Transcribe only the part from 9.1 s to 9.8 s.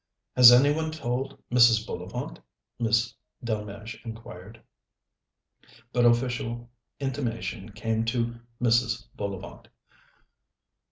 Bullivant.